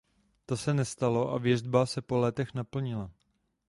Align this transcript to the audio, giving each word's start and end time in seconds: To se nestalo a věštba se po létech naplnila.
To 0.45 0.57
se 0.57 0.73
nestalo 0.73 1.31
a 1.33 1.37
věštba 1.37 1.85
se 1.85 2.01
po 2.01 2.17
létech 2.17 2.53
naplnila. 2.53 3.11